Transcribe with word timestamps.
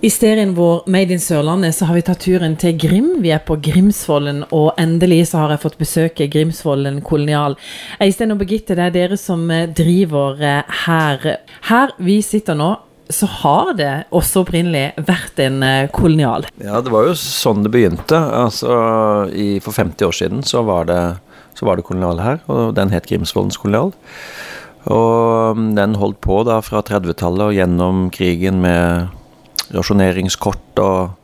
I 0.00 0.08
serien 0.08 0.54
vår 0.56 0.86
Made 0.88 1.12
in 1.12 1.20
Sørlandet 1.20 1.74
så 1.76 1.84
har 1.84 1.98
vi 1.98 2.02
tatt 2.06 2.22
turen 2.24 2.54
til 2.56 2.72
Grim. 2.80 3.08
Vi 3.20 3.34
er 3.36 3.42
på 3.44 3.58
Grimsvollen, 3.60 4.46
og 4.48 4.70
endelig 4.80 5.26
så 5.28 5.42
har 5.42 5.52
jeg 5.52 5.60
fått 5.60 5.76
besøke 5.76 6.28
Grimsvollen 6.32 7.02
kolonial. 7.04 7.58
Eistein 8.00 8.32
og 8.32 8.40
Birgitte, 8.40 8.78
det 8.78 8.86
er 8.86 8.94
dere 8.94 9.18
som 9.20 9.44
eh, 9.52 9.66
driver 9.68 10.40
eh, 10.40 10.72
her. 10.86 11.26
Her 11.68 11.92
vi 12.00 12.16
sitter 12.24 12.56
nå, 12.56 12.70
så 13.12 13.28
har 13.42 13.74
det 13.76 13.90
også 14.08 14.46
opprinnelig 14.46 15.04
vært 15.04 15.44
en 15.44 15.60
eh, 15.68 15.90
kolonial. 15.92 16.48
Ja, 16.64 16.80
det 16.80 16.96
var 16.96 17.10
jo 17.10 17.20
sånn 17.20 17.68
det 17.68 17.76
begynte. 17.76 18.24
Altså, 18.40 18.72
i, 19.36 19.50
For 19.60 19.76
50 19.76 20.08
år 20.08 20.16
siden 20.22 20.42
så 20.48 20.64
var 20.64 20.88
det, 20.88 21.00
så 21.60 21.68
var 21.68 21.76
det 21.76 21.84
kolonial 21.92 22.24
her, 22.24 22.40
og 22.48 22.72
den 22.80 22.96
het 22.96 23.12
Grimsvollens 23.12 23.60
kolonial. 23.60 23.92
Og 24.88 25.60
mm, 25.60 25.72
den 25.76 26.00
holdt 26.00 26.24
på 26.24 26.40
da 26.48 26.62
fra 26.64 26.80
30-tallet 26.88 27.50
og 27.50 27.58
gjennom 27.60 28.06
krigen 28.16 28.64
med 28.64 29.19
rasjoneringskort 29.74 30.82
og 30.84 31.16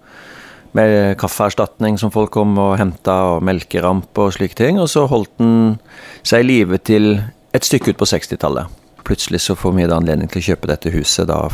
med 0.76 1.16
kaffeerstatning 1.20 1.96
som 2.00 2.12
folk 2.12 2.34
kom 2.36 2.56
og 2.60 2.76
henta, 2.80 3.16
og 3.32 3.44
melkeramp 3.46 4.18
og 4.20 4.34
slike 4.36 4.58
ting. 4.58 4.80
Og 4.82 4.90
så 4.92 5.06
holdt 5.08 5.32
den 5.40 5.78
seg 6.26 6.44
i 6.44 6.48
live 6.50 6.80
til 6.84 7.14
et 7.56 7.64
stykke 7.64 7.94
ut 7.94 8.00
på 8.02 8.08
60-tallet. 8.10 8.82
Plutselig 9.06 9.40
så 9.44 9.56
får 9.56 9.76
vi 9.76 9.86
da 9.86 10.00
anledning 10.00 10.28
til 10.28 10.42
å 10.42 10.48
kjøpe 10.50 10.68
dette 10.68 10.92
huset 10.92 11.30
da 11.30 11.46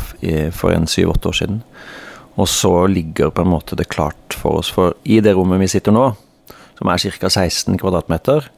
for 0.57 0.73
en 0.73 0.89
syv-åtte 0.89 1.29
år 1.29 1.39
siden. 1.39 1.61
Og 2.41 2.49
så 2.49 2.73
ligger 2.89 3.29
på 3.29 3.43
en 3.45 3.53
måte 3.53 3.77
det 3.77 3.91
klart 3.93 4.35
for 4.35 4.59
oss. 4.59 4.71
For 4.73 4.97
i 5.05 5.19
det 5.23 5.35
rommet 5.37 5.61
vi 5.61 5.69
sitter 5.71 5.93
nå, 5.93 6.09
som 6.79 6.89
er 6.89 7.03
ca. 7.21 7.29
16 7.29 7.77
kvadratmeter, 7.81 8.49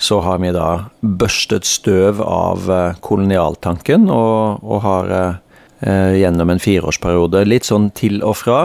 så 0.00 0.22
har 0.24 0.40
vi 0.40 0.52
da 0.56 0.86
børstet 1.04 1.68
støv 1.68 2.22
av 2.24 2.70
eh, 2.72 2.96
kolonialtanken 3.04 4.08
og, 4.08 4.64
og 4.64 4.80
har 4.86 5.12
eh, 5.12 5.40
gjennom 5.80 6.50
en 6.52 6.60
fireårsperiode. 6.60 7.46
Litt 7.48 7.68
sånn 7.68 7.88
til 7.96 8.20
og 8.26 8.36
fra. 8.42 8.60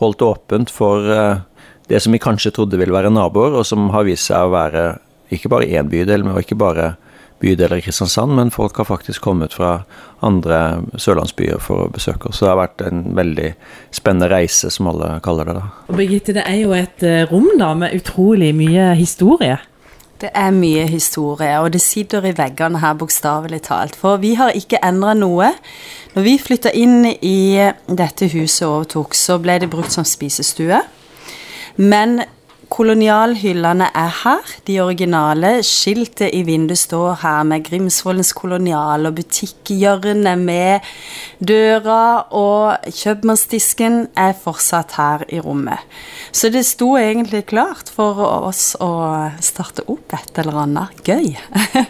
Holdt 0.00 0.24
åpent 0.24 0.72
for 0.72 1.04
eh, 1.12 1.42
det 1.90 2.00
som 2.00 2.14
vi 2.14 2.22
kanskje 2.22 2.54
trodde 2.56 2.78
ville 2.80 2.94
være 2.94 3.12
naboer, 3.12 3.58
og 3.60 3.66
som 3.68 3.90
har 3.94 4.06
vist 4.08 4.30
seg 4.30 4.46
å 4.46 4.54
være 4.54 4.84
ikke 5.30 5.50
bare 5.52 5.68
én 5.68 5.90
bydel, 5.90 6.24
men 6.26 6.38
ikke 6.40 6.58
bare 6.58 6.94
bydeler 7.40 7.80
i 7.80 7.84
Kristiansand, 7.84 8.34
men 8.36 8.50
folk 8.52 8.76
har 8.76 8.88
faktisk 8.88 9.22
kommet 9.24 9.54
fra 9.56 9.82
andre 10.26 10.82
sørlandsbyer 11.00 11.60
for 11.62 11.86
å 11.86 11.92
besøke 11.92 12.28
oss. 12.28 12.40
Så 12.40 12.46
det 12.46 12.52
har 12.52 12.60
vært 12.60 12.84
en 12.84 13.04
veldig 13.16 13.48
spennende 13.96 14.28
reise, 14.32 14.72
som 14.72 14.90
alle 14.90 15.14
kaller 15.24 15.48
det. 15.48 15.56
da. 15.56 15.64
Og 15.88 15.96
Birgitte, 16.00 16.36
det 16.36 16.44
er 16.44 16.60
jo 16.60 16.74
et 16.76 17.06
eh, 17.06 17.24
rom 17.30 17.48
da 17.60 17.72
med 17.78 17.96
utrolig 17.96 18.52
mye 18.56 18.92
historie. 18.98 19.56
Det 20.20 20.28
er 20.36 20.50
mye 20.52 20.84
historie, 20.90 21.54
og 21.64 21.70
det 21.72 21.80
sitter 21.80 22.26
i 22.28 22.34
veggene 22.36 22.82
her, 22.82 22.98
bokstavelig 23.00 23.62
talt. 23.70 23.96
For 23.96 24.20
vi 24.20 24.34
har 24.36 24.52
ikke 24.52 24.82
endra 24.84 25.14
noe. 25.16 25.54
Når 26.14 26.26
vi 26.26 26.34
flytta 26.42 26.72
inn 26.74 27.04
i 27.06 27.70
dette 27.86 28.30
huset 28.32 28.66
og 28.66 28.80
overtok, 28.80 29.14
så 29.14 29.38
ble 29.42 29.60
det 29.62 29.70
brukt 29.70 29.94
som 29.94 30.06
spisestue. 30.06 30.80
Men 31.78 32.20
Kolonialhyllene 32.70 33.88
er 33.98 34.12
her, 34.20 34.50
de 34.68 34.76
originale. 34.78 35.48
Skiltet 35.66 36.30
i 36.38 36.44
vinduet 36.46 36.78
står 36.78 37.16
her 37.24 37.42
med 37.48 37.64
Grimsvollens 37.66 38.30
kolonial, 38.38 39.08
og 39.08 39.16
butikkhjørnet 39.16 40.38
med 40.38 40.86
døra 41.42 42.30
og 42.30 42.86
kjøpmannsdisken 42.94 44.04
er 44.14 44.36
fortsatt 44.38 44.94
her 45.00 45.26
i 45.34 45.42
rommet. 45.42 45.82
Så 46.30 46.52
det 46.54 46.62
sto 46.68 46.92
egentlig 47.00 47.42
klart 47.50 47.90
for 47.90 48.22
oss 48.22 48.76
å 48.78 48.92
starte 49.42 49.82
opp 49.90 50.14
et 50.14 50.38
eller 50.38 50.62
annet 50.62 51.02
gøy. 51.02 51.34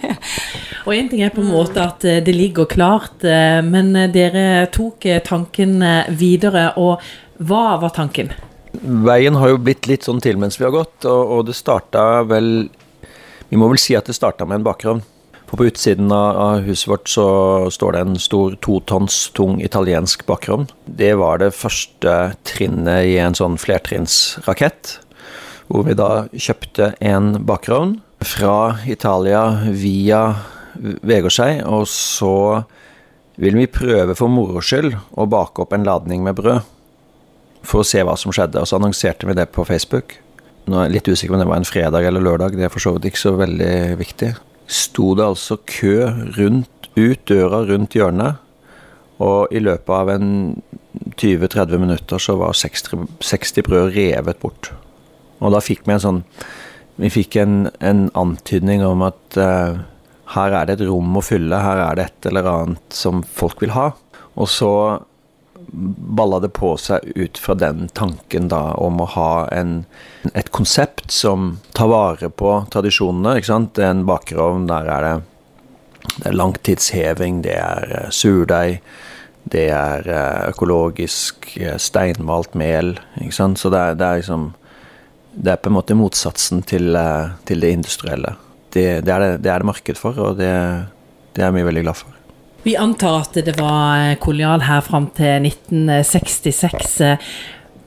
og 0.86 0.94
én 0.94 1.10
ting 1.10 1.22
er 1.24 1.32
på 1.34 1.42
en 1.44 1.52
måte 1.52 1.82
at 1.82 2.04
eh, 2.08 2.20
det 2.24 2.34
ligger 2.36 2.68
klart, 2.70 3.24
eh, 3.24 3.60
men 3.64 3.92
dere 4.14 4.66
tok 4.72 5.06
eh, 5.06 5.20
tanken 5.24 5.80
videre, 6.16 6.70
og 6.80 7.02
hva 7.40 7.78
var 7.82 7.94
tanken? 7.96 8.32
Veien 8.80 9.36
har 9.40 9.52
jo 9.52 9.60
blitt 9.60 9.88
litt 9.90 10.06
sånn 10.06 10.22
til 10.22 10.38
mens 10.40 10.60
vi 10.60 10.66
har 10.66 10.74
gått, 10.74 11.04
og, 11.04 11.36
og 11.36 11.48
det 11.48 11.56
starta 11.58 12.22
vel 12.28 12.68
Vi 13.50 13.58
må 13.58 13.66
vel 13.66 13.80
si 13.82 13.96
at 13.98 14.06
det 14.06 14.14
starta 14.14 14.46
med 14.46 14.60
en 14.60 14.66
bakgrunn. 14.68 15.00
For 15.50 15.58
på 15.58 15.66
utsiden 15.66 16.12
av 16.14 16.60
huset 16.62 16.86
vårt 16.86 17.08
så 17.10 17.24
står 17.74 17.96
det 17.96 18.02
en 18.04 18.20
stor 18.22 18.54
totons 18.62 19.16
tung 19.34 19.56
italiensk 19.58 20.22
bakgrunn. 20.28 20.68
Det 20.86 21.16
var 21.18 21.40
det 21.42 21.48
første 21.58 22.36
trinnet 22.46 23.08
i 23.10 23.16
en 23.18 23.34
sånn 23.34 23.58
flertrinnsrakett, 23.58 24.92
hvor 25.66 25.88
vi 25.88 25.98
da 25.98 26.28
kjøpte 26.30 26.92
en 27.02 27.32
bakgrunn 27.42 27.96
fra 28.22 28.78
Italia 28.86 29.42
via 29.74 30.22
Vegårshei, 30.76 31.60
og 31.66 31.86
så 31.90 32.62
vil 33.40 33.56
vi 33.56 33.70
prøve 33.70 34.16
for 34.18 34.32
moro 34.32 34.60
skyld 34.64 34.92
å 35.16 35.26
bake 35.30 35.62
opp 35.64 35.72
en 35.72 35.86
ladning 35.86 36.24
med 36.26 36.36
brød 36.38 36.60
for 37.66 37.82
å 37.82 37.86
se 37.86 38.02
hva 38.04 38.16
som 38.18 38.32
skjedde. 38.34 38.60
Og 38.60 38.68
så 38.68 38.78
annonserte 38.78 39.28
vi 39.28 39.36
det 39.36 39.48
på 39.54 39.64
Facebook. 39.68 40.16
Nå 40.68 40.78
er 40.78 40.88
jeg 40.88 40.96
litt 40.96 41.10
usikker 41.10 41.36
om 41.36 41.42
det 41.42 41.48
var 41.48 41.60
en 41.60 41.68
fredag 41.68 42.06
eller 42.06 42.24
lørdag, 42.24 42.56
det 42.56 42.68
er 42.68 42.72
for 42.72 42.84
så 42.84 42.94
vidt 42.96 43.10
ikke 43.10 43.22
så 43.22 43.34
veldig 43.40 43.74
viktig. 44.00 44.34
Sto 44.70 45.14
det 45.18 45.26
altså 45.26 45.58
kø 45.66 45.96
rundt, 46.36 46.90
ut 46.96 47.24
døra 47.28 47.64
rundt 47.68 47.96
hjørnet, 47.96 48.40
og 49.20 49.52
i 49.52 49.60
løpet 49.60 49.92
av 49.92 50.12
en 50.14 50.28
20-30 51.20 51.80
minutter 51.80 52.22
så 52.22 52.36
var 52.40 52.56
60, 52.56 53.08
60 53.24 53.66
brød 53.66 53.96
revet 53.96 54.40
bort. 54.40 54.70
Og 55.40 55.52
da 55.54 55.62
fikk 55.64 55.86
vi 55.86 55.96
en 55.96 56.02
sånn 56.02 56.24
Vi 57.00 57.08
fikk 57.08 57.38
en, 57.40 57.70
en 57.80 58.10
antydning 58.18 58.82
om 58.84 59.00
at 59.06 59.36
uh, 59.40 59.78
her 60.34 60.54
er 60.54 60.66
det 60.68 60.78
et 60.78 60.86
rom 60.88 61.16
å 61.18 61.24
fylle, 61.24 61.58
her 61.58 61.80
er 61.82 61.98
det 61.98 62.08
et 62.08 62.30
eller 62.30 62.48
annet 62.50 62.94
som 62.94 63.24
folk 63.26 63.62
vil 63.64 63.74
ha. 63.74 63.90
Og 64.38 64.48
så 64.50 64.72
balla 65.72 66.40
det 66.40 66.48
på 66.56 66.74
seg 66.80 67.04
ut 67.16 67.38
fra 67.38 67.54
den 67.54 67.88
tanken 67.94 68.48
da 68.50 68.72
om 68.80 69.00
å 69.02 69.08
ha 69.14 69.32
en, 69.54 69.84
et 70.34 70.50
konsept 70.54 71.10
som 71.14 71.58
tar 71.76 71.90
vare 71.92 72.30
på 72.30 72.54
tradisjonene. 72.72 73.36
ikke 73.38 73.50
sant? 73.52 73.74
Det 73.76 73.86
er 73.86 73.94
en 73.94 74.06
bakerovn, 74.08 74.66
der 74.70 74.90
er 74.90 75.06
det, 75.06 75.14
det 76.16 76.26
er 76.32 76.38
langtidsheving, 76.38 77.42
det 77.46 77.56
er 77.58 77.94
uh, 77.94 78.08
surdeig, 78.14 78.80
det 79.50 79.68
er 79.74 80.06
uh, 80.10 80.50
økologisk 80.50 81.52
uh, 81.60 81.76
steinmalt 81.78 82.56
mel. 82.58 82.96
ikke 83.20 83.38
sant? 83.38 83.62
Så 83.62 83.70
det 83.72 83.80
er, 83.80 83.98
det 84.00 84.06
er, 84.08 84.22
liksom 84.24 84.52
Det 85.30 85.52
er 85.52 85.60
på 85.62 85.70
en 85.70 85.76
måte 85.78 85.94
motsatsen 85.94 86.64
til, 86.66 86.96
til 87.46 87.60
det 87.62 87.68
industrielle. 87.70 88.34
Det, 88.70 88.86
det, 89.04 89.12
er 89.12 89.24
det, 89.24 89.30
det 89.44 89.52
er 89.52 89.62
det 89.62 89.70
marked 89.70 89.98
for, 89.98 90.18
og 90.22 90.40
det, 90.40 90.50
det 91.36 91.44
er 91.46 91.54
vi 91.54 91.66
veldig 91.66 91.84
glad 91.86 92.00
for. 92.00 92.16
Vi 92.62 92.74
antar 92.76 93.22
at 93.22 93.38
det 93.46 93.56
var 93.58 94.18
kolonial 94.20 94.66
her 94.66 94.82
fram 94.84 95.08
til 95.16 95.48
1966. 95.48 97.00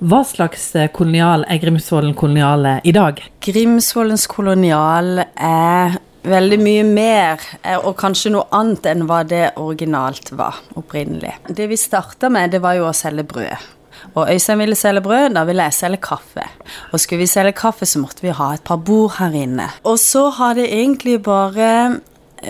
Hva 0.04 0.24
slags 0.28 0.72
kolonial 0.96 1.46
er 1.48 1.62
Grimsvollen 1.62 2.16
kolonial 2.18 2.66
i 2.84 2.96
dag? 2.96 3.22
Grimsvollens 3.46 4.26
kolonial 4.28 5.22
er 5.22 6.00
veldig 6.24 6.60
mye 6.64 6.84
mer, 6.88 7.40
eh, 7.62 7.78
og 7.78 7.98
kanskje 8.00 8.32
noe 8.34 8.48
annet 8.56 8.88
enn 8.90 9.06
hva 9.10 9.22
det 9.28 9.54
originalt 9.60 10.32
var 10.32 10.60
opprinnelig. 10.80 11.36
Det 11.48 11.68
vi 11.70 11.80
starta 11.80 12.30
med, 12.32 12.52
det 12.52 12.64
var 12.64 12.78
jo 12.80 12.88
å 12.88 12.96
selge 12.96 13.26
brød. 13.28 13.70
Og 14.14 14.32
Øystein 14.32 14.60
ville 14.60 14.78
selge 14.78 15.04
brød, 15.06 15.34
da 15.36 15.44
ville 15.48 15.68
jeg 15.70 15.74
selge 15.74 16.02
kaffe. 16.04 16.48
Og 16.92 17.00
skulle 17.00 17.24
vi 17.24 17.30
selge 17.32 17.56
kaffe, 17.58 17.88
så 17.90 18.02
måtte 18.04 18.26
vi 18.26 18.36
ha 18.36 18.54
et 18.54 18.66
par 18.66 18.82
bord 18.82 19.18
her 19.20 19.36
inne. 19.44 19.70
Og 19.84 20.00
så 20.00 20.30
har 20.30 20.58
det 20.60 20.68
egentlig 20.70 21.22
bare 21.24 22.00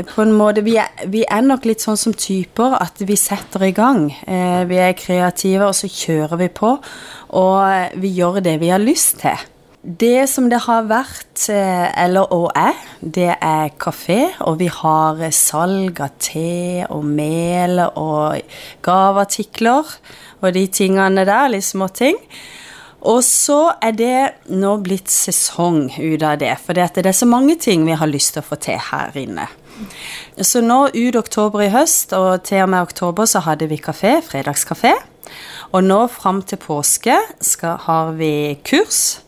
på 0.10 0.24
en 0.24 0.34
måte 0.34 0.64
vi 0.66 0.76
er, 0.82 0.90
vi 1.12 1.22
er, 1.22 1.44
nok 1.46 1.68
litt 1.70 1.84
sånn 1.84 2.00
som 2.00 2.16
typer 2.18 2.78
at 2.80 3.02
vi 3.06 3.18
setter 3.20 3.68
i 3.68 3.74
gang. 3.76 4.08
Eh, 4.26 4.64
vi 4.70 4.80
er 4.82 4.96
kreative, 4.98 5.70
og 5.70 5.78
så 5.78 5.90
kjører 5.92 6.40
vi 6.42 6.50
på. 6.50 6.76
Og 7.38 8.00
vi 8.02 8.14
gjør 8.18 8.42
det 8.46 8.58
vi 8.62 8.72
har 8.74 8.82
lyst 8.82 9.22
til. 9.22 9.50
Det 9.84 10.30
som 10.32 10.46
det 10.48 10.62
har 10.64 10.86
vært, 10.88 11.50
eh, 11.52 11.92
eller 12.06 12.32
og 12.32 12.52
er, 12.56 12.78
det 13.02 13.36
er 13.36 13.70
kafé. 13.76 14.32
Og 14.48 14.60
vi 14.60 14.70
har 14.72 15.20
salg 15.32 16.00
av 16.00 16.14
te 16.20 16.86
og 16.88 17.04
mel 17.04 17.82
og 17.84 18.40
gaveartikler 18.82 19.84
og 20.42 20.54
de 20.54 20.68
tingene 20.68 21.26
der. 21.26 21.50
Litt 21.50 21.68
småting. 21.68 22.16
Og 23.02 23.20
så 23.28 23.74
er 23.84 23.92
det 23.92 24.34
nå 24.48 24.78
blitt 24.80 25.12
sesong 25.12 25.92
ut 26.00 26.24
av 26.24 26.40
det, 26.40 26.56
for 26.64 26.72
det 26.72 27.06
er 27.06 27.12
så 27.12 27.28
mange 27.28 27.58
ting 27.60 27.84
vi 27.86 27.92
har 27.92 28.08
lyst 28.08 28.34
til 28.34 28.42
å 28.42 28.48
få 28.48 28.56
til 28.56 28.80
her 28.80 29.12
inne. 29.20 29.50
Så 30.40 30.62
nå 30.64 30.94
ut 30.96 31.16
oktober 31.20 31.66
i 31.66 31.74
høst, 31.74 32.14
og 32.14 32.46
til 32.48 32.64
og 32.64 32.70
med 32.70 32.88
oktober, 32.88 33.26
så 33.26 33.44
hadde 33.44 33.68
vi 33.68 33.82
kafé, 33.84 34.22
fredagskafé. 34.24 34.94
Og 35.74 35.84
nå 35.84 36.08
fram 36.08 36.42
til 36.48 36.62
påske 36.62 37.18
skal, 37.42 37.76
har 37.84 38.14
vi 38.16 38.56
kurs, 38.64 39.20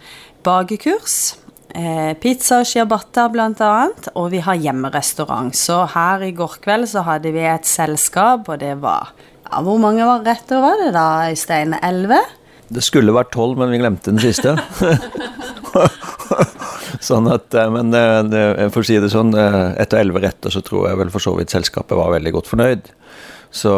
bakekurs. 0.46 1.36
Eh, 1.76 2.14
pizza 2.22 2.62
og 2.62 2.70
ciabatta 2.70 3.26
annet, 3.28 4.08
og 4.16 4.30
vi 4.32 4.40
har 4.40 4.56
hjemmerestaurant. 4.56 5.56
Så 5.56 5.84
her 5.92 6.24
i 6.24 6.32
går 6.32 6.60
kveld 6.64 6.88
så 6.88 7.04
hadde 7.04 7.34
vi 7.36 7.44
et 7.44 7.68
selskap, 7.68 8.48
og 8.48 8.62
det 8.62 8.78
var 8.80 9.12
ja, 9.46 9.62
Hvor 9.62 9.78
mange 9.78 10.06
var 10.06 10.24
retter 10.24 10.62
var 10.64 10.80
det 10.80 10.94
da, 10.96 11.30
Øystein? 11.30 11.76
Elleve? 11.84 12.22
Det 12.72 12.82
skulle 12.82 13.14
vært 13.14 13.34
tolv, 13.36 13.60
men 13.60 13.70
vi 13.70 13.82
glemte 13.82 14.10
den 14.10 14.24
siste. 14.24 14.56
sånn 17.10 17.28
at, 17.30 17.52
eh, 17.54 17.76
men 17.76 17.92
eh, 17.94 18.70
for 18.72 18.82
å 18.82 18.88
si 18.88 18.98
det 19.02 19.12
sånn, 19.12 19.36
etter 19.36 20.00
elleve 20.00 20.24
retter 20.24 20.54
så 20.54 20.64
tror 20.64 20.90
jeg 20.90 21.04
vel 21.04 21.12
for 21.12 21.22
så 21.22 21.36
vidt 21.36 21.54
selskapet 21.54 22.00
var 22.00 22.16
veldig 22.16 22.38
godt 22.40 22.54
fornøyd. 22.54 22.88
Så 23.56 23.72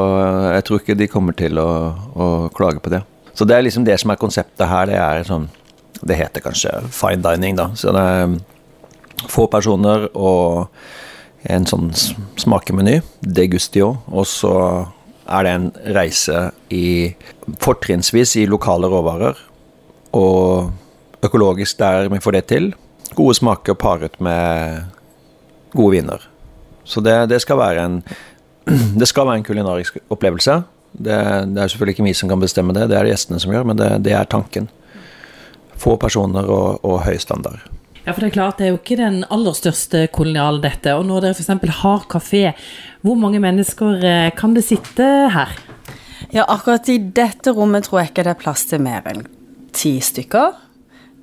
jeg 0.54 0.64
tror 0.66 0.82
ikke 0.82 0.98
de 0.98 1.10
kommer 1.10 1.36
til 1.38 1.58
å, 1.62 1.70
å 2.14 2.28
klage 2.54 2.82
på 2.82 2.94
det. 2.94 3.02
Så 3.38 3.46
det 3.46 3.58
er 3.58 3.66
liksom 3.66 3.86
det 3.86 3.98
som 4.02 4.14
er 4.14 4.22
konseptet 4.22 4.70
her. 4.70 4.90
Det 4.90 4.98
er 4.98 5.28
sånn 5.28 5.50
Det 6.02 6.18
heter 6.20 6.44
kanskje 6.46 6.72
fine 6.94 7.24
dining, 7.24 7.58
da. 7.58 7.72
Så 7.76 7.94
det 7.96 8.04
er 8.04 8.38
få 9.32 9.48
personer 9.50 10.08
og 10.14 10.68
en 11.48 11.66
sånn 11.70 11.90
smakemeny, 12.38 13.00
degustio, 13.22 13.96
og 14.08 14.28
så 14.30 14.54
er 15.28 15.46
det 15.46 15.54
en 15.54 15.68
reise 15.96 16.48
i 16.74 17.14
fortrinnsvis 17.64 18.36
i 18.42 18.48
lokale 18.50 18.90
råvarer, 18.92 19.40
og 20.18 21.26
økologisk 21.26 21.80
der 21.82 22.12
vi 22.12 22.22
får 22.24 22.38
det 22.38 22.46
til. 22.52 22.72
Gode 23.18 23.38
smaker 23.38 23.78
paret 23.80 24.18
med 24.24 24.88
gode 25.76 25.98
viner. 25.98 26.24
Så 26.88 27.02
det, 27.04 27.28
det, 27.32 27.42
skal 27.44 27.60
være 27.60 27.84
en 27.84 28.02
det 29.00 29.08
skal 29.08 29.28
være 29.28 29.42
en 29.42 29.48
kulinarisk 29.48 30.00
opplevelse. 30.14 30.62
Det, 30.92 31.18
det, 31.54 31.62
er 31.62 31.72
selvfølgelig 31.72 31.98
ikke 31.98 32.08
vi 32.08 32.16
som 32.18 32.32
kan 32.32 32.42
bestemme 32.42 32.76
det, 32.76 32.88
det 32.90 32.98
er 32.98 33.06
det 33.06 33.14
gjestene 33.14 33.40
som 33.44 33.54
gjør, 33.54 33.68
men 33.68 33.80
det, 33.80 33.90
det 34.08 34.16
er 34.16 34.30
tanken. 34.30 34.70
Få 35.78 35.96
personer 36.02 36.48
og, 36.50 36.84
og 36.86 37.04
høy 37.06 37.18
standard. 37.22 37.64
Ja, 38.04 38.14
for 38.14 38.24
Det 38.24 38.30
er 38.30 38.38
klart, 38.38 38.58
det 38.58 38.68
er 38.68 38.72
jo 38.72 38.80
ikke 38.80 39.00
den 39.00 39.24
aller 39.30 39.56
største 39.58 40.06
kolonialen, 40.16 40.62
dette. 40.64 40.94
Og 40.96 41.04
når 41.06 41.26
dere 41.26 41.36
f.eks. 41.36 41.50
har 41.82 42.06
kafé, 42.08 42.44
hvor 43.04 43.18
mange 43.20 43.42
mennesker 43.44 44.00
eh, 44.00 44.30
kan 44.36 44.56
det 44.56 44.64
sitte 44.64 45.08
her? 45.34 45.52
Ja, 46.32 46.46
akkurat 46.48 46.88
i 46.90 46.98
dette 46.98 47.52
rommet 47.56 47.88
tror 47.88 48.02
jeg 48.02 48.12
ikke 48.12 48.24
det 48.28 48.34
er 48.34 48.40
plass 48.40 48.66
til 48.68 48.82
mer 48.84 49.06
enn 49.08 49.26
ti 49.78 49.98
stykker 50.02 50.56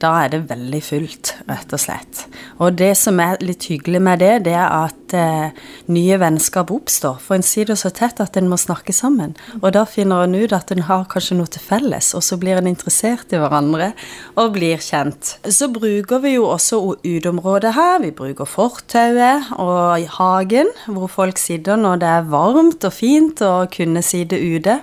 da 0.02 0.10
er 0.24 0.30
det 0.32 0.40
veldig 0.50 0.80
fullt, 0.82 1.30
rett 1.46 1.72
og 1.72 1.80
slett. 1.80 2.24
Og 2.58 2.74
det 2.78 2.92
som 2.98 3.20
er 3.22 3.38
litt 3.44 3.68
hyggelig 3.70 4.00
med 4.02 4.20
det, 4.20 4.32
det 4.48 4.54
er 4.58 4.66
at 4.66 5.14
eh, 5.14 5.60
nye 5.94 6.16
vennskap 6.18 6.72
oppstår. 6.74 7.20
For 7.22 7.36
en 7.36 7.46
sitter 7.46 7.78
så 7.78 7.92
tett 7.94 8.18
at 8.22 8.36
en 8.38 8.50
må 8.50 8.58
snakke 8.60 8.92
sammen. 8.96 9.36
Og 9.60 9.70
da 9.76 9.84
finner 9.88 10.26
en 10.26 10.34
ut 10.34 10.54
at 10.56 10.72
en 10.74 10.84
har 10.88 11.06
kanskje 11.10 11.38
noe 11.38 11.50
til 11.50 11.62
felles, 11.62 12.10
og 12.18 12.24
så 12.26 12.38
blir 12.40 12.58
en 12.58 12.70
interessert 12.70 13.32
i 13.32 13.40
hverandre 13.40 13.92
og 14.40 14.56
blir 14.56 14.82
kjent. 14.82 15.36
Så 15.46 15.70
bruker 15.72 16.24
vi 16.24 16.34
jo 16.34 16.48
også 16.50 16.80
uteområdet 17.04 17.74
her. 17.78 18.00
Vi 18.02 18.10
bruker 18.16 18.50
fortauet 18.50 19.54
og 19.62 20.08
hagen, 20.18 20.72
hvor 20.90 21.06
folk 21.12 21.38
sitter 21.40 21.78
når 21.80 22.02
det 22.02 22.10
er 22.16 22.32
varmt 22.34 22.84
og 22.84 22.96
fint 22.96 23.44
og 23.46 23.70
kunne 23.76 24.02
sitte 24.02 24.42
ute. 24.42 24.80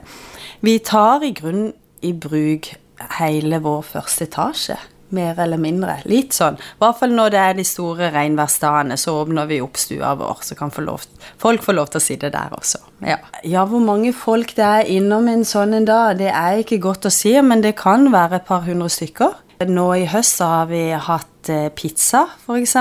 Vi 0.63 0.79
tar 0.85 1.27
i 1.27 1.33
grunn 1.35 1.73
i 2.01 2.15
bruk 2.15 2.71
hele 3.19 3.59
vår 3.61 3.85
første 3.85 4.29
etasje 4.29 4.79
mer 5.15 5.39
eller 5.39 5.59
mindre. 5.61 5.97
Litt 6.09 6.35
sånn. 6.35 6.57
I 6.57 6.81
hvert 6.81 6.99
fall 6.99 7.15
når 7.15 7.33
det 7.33 7.41
er 7.41 7.57
de 7.57 7.65
store 7.67 8.11
regnværsdagene, 8.13 8.97
så 8.99 9.15
åpner 9.21 9.49
vi 9.49 9.61
opp 9.63 9.79
stua 9.81 10.13
vår, 10.19 10.43
så 10.47 10.57
kan 10.59 10.73
folk 10.73 11.65
få 11.65 11.75
lov 11.75 11.91
til 11.91 12.01
å 12.01 12.03
sitte 12.03 12.31
der 12.33 12.55
også. 12.57 12.83
Ja. 13.05 13.17
ja. 13.43 13.65
hvor 13.65 13.83
mange 13.83 14.13
folk 14.15 14.55
det 14.57 14.67
er 14.67 14.91
innom 14.97 15.29
en 15.31 15.45
sånn 15.47 15.75
en 15.77 15.87
dag, 15.87 16.19
det 16.19 16.29
er 16.31 16.61
ikke 16.61 16.81
godt 16.83 17.09
å 17.09 17.13
si, 17.13 17.33
men 17.41 17.63
det 17.63 17.75
kan 17.79 18.09
være 18.13 18.41
et 18.41 18.47
par 18.49 18.65
hundre 18.67 18.91
stykker. 18.91 19.39
Nå 19.69 19.87
i 19.99 20.07
høst 20.09 20.39
så 20.39 20.47
har 20.49 20.69
vi 20.71 20.87
hatt 20.97 21.49
eh, 21.53 21.67
pizza, 21.77 22.25
f.eks. 22.45 22.77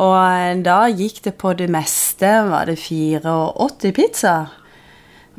Og 0.00 0.62
da 0.64 0.78
gikk 0.90 1.20
det 1.24 1.34
på 1.38 1.52
det 1.58 1.66
meste, 1.70 2.28
var 2.46 2.70
det 2.70 2.78
84 2.78 3.92
pizza. 3.94 4.34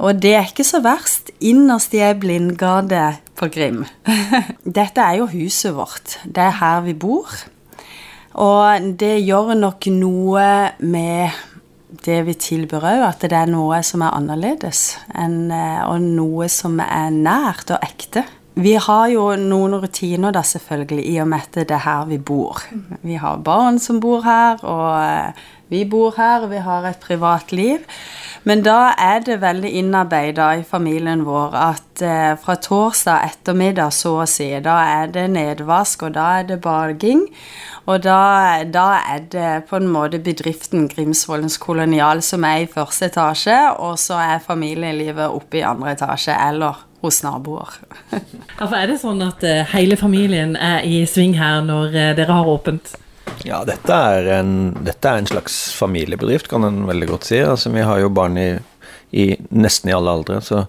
Og 0.01 0.17
det 0.17 0.33
er 0.33 0.49
ikke 0.49 0.65
så 0.65 0.81
verst 0.81 1.29
innerst 1.45 1.93
i 1.93 2.01
ei 2.01 2.15
blindgate 2.17 3.03
på 3.37 3.49
Grim. 3.53 3.83
Dette 4.77 5.03
er 5.03 5.19
jo 5.21 5.29
huset 5.29 5.75
vårt. 5.77 6.17
Det 6.25 6.41
er 6.41 6.57
her 6.57 6.81
vi 6.87 6.95
bor. 6.97 7.29
Og 8.41 8.91
det 8.97 9.19
gjør 9.21 9.53
nok 9.59 9.85
noe 9.93 10.45
med 10.79 11.39
det 12.05 12.21
vi 12.25 12.33
tilbyr 12.39 12.85
òg, 12.87 13.03
at 13.09 13.25
det 13.27 13.37
er 13.37 13.49
noe 13.51 13.81
som 13.85 14.01
er 14.05 14.15
annerledes. 14.15 14.83
Eh, 15.11 15.81
og 15.85 16.01
noe 16.01 16.47
som 16.49 16.79
er 16.81 17.11
nært 17.13 17.73
og 17.75 17.83
ekte. 17.85 18.23
Vi 18.53 18.73
har 18.75 19.07
jo 19.07 19.29
noen 19.39 19.77
rutiner 19.79 20.33
da 20.35 20.41
selvfølgelig, 20.43 21.05
i 21.07 21.19
og 21.23 21.29
med 21.31 21.45
at 21.45 21.61
det 21.69 21.75
er 21.77 21.85
her 21.85 22.07
vi 22.09 22.17
bor. 22.19 22.59
Vi 23.01 23.15
har 23.15 23.39
barn 23.39 23.79
som 23.79 24.01
bor 24.03 24.25
her, 24.25 24.59
og 24.67 24.89
eh, 24.99 25.45
vi 25.71 25.85
bor 25.87 26.11
her, 26.17 26.43
og 26.43 26.51
vi 26.51 26.59
har 26.59 26.89
et 26.89 26.99
privatliv. 26.99 27.85
Men 28.43 28.63
da 28.65 28.91
er 28.99 29.23
det 29.23 29.37
veldig 29.39 29.71
innarbeida 29.79 30.49
i 30.59 30.65
familien 30.67 31.23
vår 31.23 31.55
at 31.55 32.03
eh, 32.03 32.33
fra 32.43 32.57
torsdag 32.59 33.29
ettermiddag, 33.29 33.95
så 33.95 34.17
å 34.19 34.27
si, 34.27 34.49
da 34.59 34.81
er 34.99 35.15
det 35.15 35.29
nedvask, 35.31 36.03
og 36.09 36.15
da 36.19 36.27
er 36.41 36.51
det 36.51 36.59
bading. 36.61 37.23
Og 37.87 38.03
da, 38.03 38.19
da, 38.67 38.87
er 39.15 39.25
det 39.31 39.49
på 39.71 39.79
en 39.79 39.87
måte 39.89 40.19
bedriften 40.19 40.89
Grimsvollens 40.91 41.55
kolonial 41.61 42.19
som 42.25 42.43
er 42.43 42.65
i 42.65 42.69
første 42.69 43.07
etasje, 43.07 43.59
og 43.79 43.95
så 44.01 44.19
er 44.21 44.43
familielivet 44.43 45.31
oppe 45.31 45.61
i 45.61 45.65
andre 45.65 45.95
etasje 45.95 46.35
eller 46.49 46.90
hos 47.01 47.21
naboer. 47.25 47.77
ja, 48.59 48.65
for 48.65 48.77
Er 48.77 48.91
det 48.91 48.99
sånn 49.01 49.21
at 49.25 49.43
uh, 49.45 49.61
hele 49.73 49.97
familien 49.99 50.55
er 50.55 50.85
i 50.87 51.03
sving 51.09 51.37
her 51.39 51.63
når 51.65 51.95
uh, 51.95 52.09
dere 52.17 52.37
har 52.37 52.49
åpent? 52.49 52.93
Ja, 53.47 53.61
dette 53.65 53.95
er, 53.95 54.27
en, 54.37 54.51
dette 54.85 55.09
er 55.09 55.21
en 55.21 55.29
slags 55.29 55.71
familiebedrift, 55.73 56.49
kan 56.51 56.65
en 56.67 56.83
veldig 56.89 57.09
godt 57.09 57.29
si. 57.29 57.39
Altså, 57.41 57.71
vi 57.73 57.85
har 57.85 58.01
jo 58.01 58.11
barn 58.13 58.37
i, 58.37 58.51
i 59.17 59.31
nesten 59.49 59.89
i 59.89 59.95
alle 59.97 60.13
aldre. 60.13 60.41
Så 60.45 60.65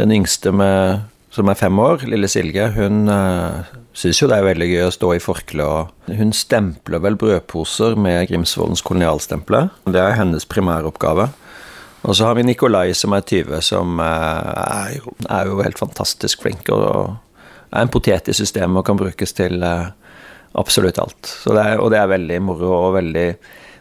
den 0.00 0.12
yngste 0.12 0.52
med, 0.52 1.06
som 1.32 1.48
er 1.48 1.60
fem 1.60 1.78
år, 1.80 2.04
lille 2.08 2.28
Silje, 2.28 2.68
hun 2.76 3.06
uh, 3.08 3.64
syns 3.96 4.20
jo 4.20 4.28
det 4.28 4.40
er 4.40 4.48
veldig 4.50 4.68
gøy 4.68 4.86
å 4.86 4.94
stå 4.94 5.14
i 5.16 5.22
forkle. 5.22 5.64
og 5.64 6.12
Hun 6.18 6.34
stempler 6.36 7.02
vel 7.04 7.16
brødposer 7.20 7.96
med 7.96 8.26
Grimsvollens 8.30 8.84
kolonialstemple. 8.84 9.66
Det 9.88 10.02
er 10.02 10.18
hennes 10.20 10.48
primæroppgave. 10.48 11.30
Og 12.02 12.16
så 12.16 12.26
har 12.26 12.34
vi 12.34 12.42
Nikolai 12.46 12.94
som 12.98 13.14
er 13.14 13.22
20, 13.22 13.60
som 13.62 14.00
uh, 14.02 14.06
er, 14.06 14.96
jo, 14.98 15.14
er, 15.28 15.46
jo, 15.46 15.60
helt 15.62 15.78
fantastisk 15.78 16.42
flink. 16.42 16.70
og, 16.74 17.14
er 17.72 17.86
en 17.86 17.92
potet 17.92 18.28
i 18.28 18.34
systemet 18.36 18.82
og 18.82 18.86
kan 18.86 18.98
brukes 18.98 19.32
til 19.38 19.62
uh, 19.62 19.92
absolutt 20.58 20.98
alt. 21.00 21.30
Det 21.46 21.62
er, 21.62 21.78
og 21.80 21.92
det 21.94 22.00
er 22.02 22.10
veldig 22.10 22.40
moro 22.44 22.72
og 22.88 22.96
veldig 22.98 23.28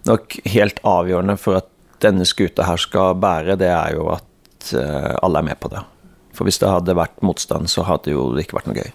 nok 0.07 0.38
helt 0.53 0.79
avgjørende 0.88 1.38
for 1.38 1.59
at 1.59 1.69
denne 2.01 2.25
skuta 2.25 2.65
her 2.65 2.79
skal 2.81 3.18
bære, 3.21 3.57
det 3.62 3.69
er 3.69 3.97
jo 3.97 4.07
at 4.13 4.71
uh, 4.77 5.17
alle 5.21 5.41
er 5.41 5.50
med 5.51 5.59
på 5.62 5.74
det. 5.74 5.83
For 6.38 6.47
hvis 6.47 6.62
det 6.62 6.71
hadde 6.71 6.97
vært 6.97 7.21
motstand, 7.25 7.69
så 7.69 7.83
hadde 7.89 8.13
jo 8.13 8.31
det 8.35 8.45
ikke 8.45 8.62
vært 8.62 8.71
noe 8.71 8.79
gøy. 8.79 8.91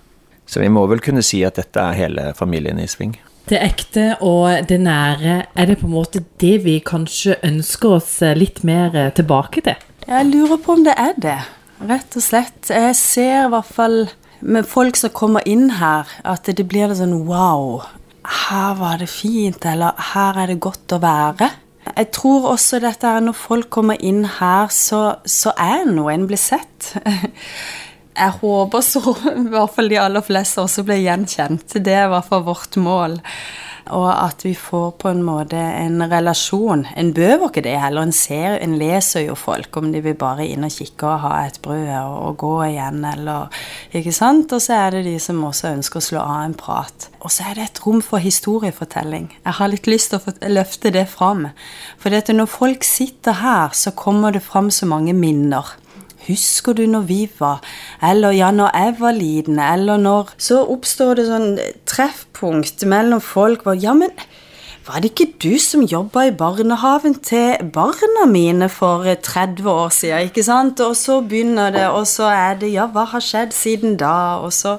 Så 0.47 0.63
vi 0.63 0.71
må 0.71 0.87
vel 0.87 1.03
kunne 1.03 1.25
si 1.27 1.43
at 1.45 1.59
dette 1.59 1.83
er 1.83 1.99
hele 1.99 2.31
familien 2.39 2.79
i 2.81 2.89
sving. 2.91 3.17
Det 3.47 3.59
ekte 3.63 4.05
og 4.27 4.67
det 4.67 4.81
nære, 4.83 5.35
er 5.55 5.67
det 5.69 5.77
på 5.79 5.87
en 5.87 5.95
måte 5.95 6.25
det 6.43 6.57
vi 6.65 6.81
kanskje 6.83 7.37
ønsker 7.47 7.99
oss 8.01 8.15
litt 8.35 8.65
mer 8.67 8.97
tilbake 9.15 9.63
til? 9.63 9.85
Jeg 10.07 10.27
lurer 10.33 10.59
på 10.63 10.75
om 10.75 10.83
det 10.87 10.97
er 10.99 11.15
det, 11.23 11.39
rett 11.87 12.17
og 12.19 12.25
slett. 12.25 12.71
Jeg 12.71 12.97
ser 12.99 13.45
i 13.45 13.53
hvert 13.53 13.71
fall 13.71 14.01
med 14.41 14.67
folk 14.67 14.99
som 14.99 15.15
kommer 15.15 15.47
inn 15.47 15.77
her, 15.79 16.11
at 16.27 16.51
det 16.59 16.67
blir 16.67 16.91
sånn 16.99 17.15
wow. 17.29 17.85
Her 18.49 18.75
var 18.81 18.99
det 18.99 19.09
fint, 19.11 19.63
eller 19.63 19.95
her 20.13 20.43
er 20.43 20.51
det 20.51 20.61
godt 20.67 20.97
å 20.97 21.01
være. 21.03 21.53
Jeg 21.87 22.11
tror 22.19 22.51
også 22.51 22.81
dette 22.83 23.07
er 23.07 23.23
når 23.23 23.39
folk 23.39 23.71
kommer 23.79 24.01
inn 24.03 24.25
her, 24.41 24.75
så, 24.75 25.21
så 25.23 25.55
er 25.55 25.87
noe 25.87 26.11
en 26.15 26.27
blir 26.27 26.41
sett. 26.41 26.97
Jeg 28.17 28.39
håper 28.41 28.81
så, 28.85 29.03
i 29.45 29.47
hvert 29.53 29.77
fall 29.77 29.93
de 29.93 30.01
aller 30.01 30.25
fleste 30.25 30.65
også 30.65 30.87
blir 30.89 31.05
gjenkjent. 31.05 31.79
Det 31.79 31.95
er 31.95 32.09
i 32.09 32.13
hvert 32.15 32.29
fall 32.31 32.45
vårt 32.47 32.81
mål 32.81 33.21
og 33.95 34.09
at 34.11 34.43
vi 34.43 34.53
får 34.59 34.97
på 34.99 35.11
en 35.13 35.23
måte 35.23 35.59
en 35.59 36.03
relasjon. 36.11 36.85
En 36.99 37.13
behøver 37.15 37.51
ikke 37.51 37.63
det 37.67 37.77
heller, 37.79 38.07
en 38.07 38.15
ser, 38.15 38.59
en 38.63 38.75
leser 38.79 39.27
jo 39.29 39.37
folk 39.39 39.77
om 39.79 39.93
de 39.93 40.03
vil 40.03 40.17
bare 40.19 40.47
inn 40.47 40.67
og 40.67 40.75
kikke 40.75 41.07
og 41.07 41.23
ha 41.23 41.35
et 41.47 41.61
brød 41.63 41.87
og, 42.01 42.17
og 42.27 42.37
gå 42.43 42.53
igjen, 42.71 43.05
eller 43.13 43.63
Ikke 43.97 44.13
sant? 44.13 44.53
Og 44.53 44.63
så 44.63 44.75
er 44.75 44.97
det 44.97 45.05
de 45.07 45.17
som 45.23 45.45
også 45.45 45.71
ønsker 45.77 46.01
å 46.01 46.07
slå 46.09 46.25
av 46.25 46.43
en 46.49 46.59
prat. 46.59 47.09
Og 47.23 47.31
så 47.33 47.47
er 47.51 47.59
det 47.59 47.69
et 47.69 47.83
rom 47.87 48.03
for 48.03 48.23
historiefortelling. 48.23 49.31
Jeg 49.45 49.59
har 49.61 49.71
litt 49.71 49.87
lyst 49.87 50.13
til 50.13 50.21
å 50.21 50.53
løfte 50.53 50.93
det 50.95 51.07
fram. 51.11 51.49
For 52.03 52.11
når 52.11 52.51
folk 52.51 52.85
sitter 52.85 53.39
her, 53.41 53.71
så 53.73 53.95
kommer 53.95 54.35
det 54.35 54.43
fram 54.43 54.71
så 54.71 54.89
mange 54.91 55.15
minner. 55.15 55.77
Husker 56.27 56.75
du 56.75 56.85
når 56.91 57.07
vi 57.07 57.21
var 57.39 57.61
Eller 58.03 58.35
ja, 58.37 58.51
når 58.51 58.71
jeg 58.75 58.97
var 58.99 59.13
liten. 59.13 59.59
Eller 59.59 59.97
når 59.97 60.33
Så 60.39 60.63
oppstår 60.65 61.21
det 61.21 61.29
sånn 61.29 61.53
treffpunkt 61.87 62.85
mellom 62.87 63.21
folk. 63.21 63.67
Ja, 63.81 63.95
men 63.95 64.11
var 64.87 65.01
det 65.03 65.11
ikke 65.11 65.33
du 65.43 65.59
som 65.59 65.83
jobba 65.83 66.29
i 66.29 66.35
barnehaven 66.39 67.17
til 67.19 67.59
barna 67.75 68.27
mine 68.31 68.69
for 68.71 69.03
30 69.03 69.67
år 69.67 69.89
siden? 69.91 70.29
ikke 70.29 70.45
sant? 70.47 70.81
Og 70.81 70.95
så 70.95 71.21
begynner 71.27 71.73
det, 71.75 71.89
og 71.91 72.07
så 72.07 72.31
er 72.31 72.55
det 72.61 72.71
Ja, 72.71 72.87
hva 72.87 73.03
har 73.11 73.25
skjedd 73.25 73.55
siden 73.55 73.97
da? 73.99 74.39
Og 74.47 74.53
så 74.55 74.77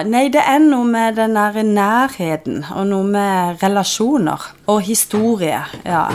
Nei, 0.00 0.30
det 0.32 0.40
er 0.40 0.62
noe 0.64 0.86
med 0.88 1.18
den 1.18 1.34
der 1.36 1.58
nærheten, 1.60 2.62
og 2.72 2.86
noe 2.88 3.04
med 3.04 3.60
relasjoner 3.60 4.46
og 4.66 4.80
historie. 4.86 5.60
Ja. 5.84 6.06